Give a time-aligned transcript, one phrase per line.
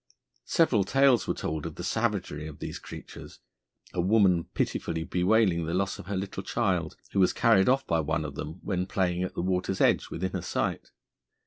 [0.47, 3.37] Several tales were told of the savagery of these creatures,
[3.93, 7.99] a woman pitifully bewailing the loss of her little child, who was carried off by
[7.99, 10.89] one of them when playing at the water's edge within her sight.